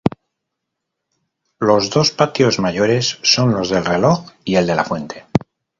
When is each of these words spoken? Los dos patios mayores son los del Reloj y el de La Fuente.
Los 1.59 1.91
dos 1.91 2.09
patios 2.09 2.57
mayores 2.57 3.19
son 3.21 3.51
los 3.51 3.69
del 3.69 3.85
Reloj 3.85 4.31
y 4.43 4.55
el 4.55 4.65
de 4.65 4.73
La 4.73 4.83
Fuente. 4.83 5.27